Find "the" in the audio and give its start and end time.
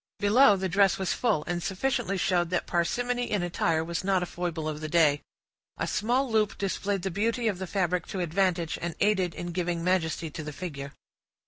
0.55-0.67, 4.81-4.89, 7.03-7.11, 7.59-7.67, 10.43-10.53